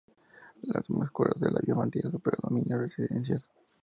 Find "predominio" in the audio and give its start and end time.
2.19-2.79